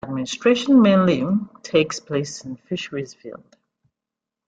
[0.03, 1.21] Administration mainly
[1.61, 3.55] takes place in Fisheries Field.